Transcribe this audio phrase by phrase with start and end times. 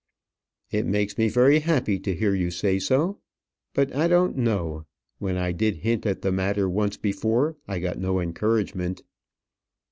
[0.71, 3.19] "It makes me very happy to hear you say so.
[3.75, 4.85] But I don't know.
[5.19, 9.03] When I did hint at the matter once before, I got no encouragement."